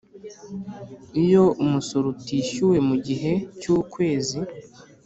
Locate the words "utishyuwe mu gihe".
2.13-3.31